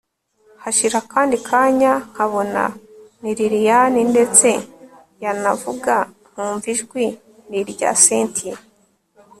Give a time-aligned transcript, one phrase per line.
[0.63, 2.63] hashira akandi kanya nkabona
[3.21, 4.49] ni lilian ndetse
[5.23, 5.95] yanavuga
[6.29, 7.05] nkumva ijwi
[7.49, 8.57] ni irya cyntia